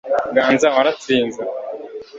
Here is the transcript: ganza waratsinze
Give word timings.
ganza 0.35 0.67
waratsinze 0.75 1.41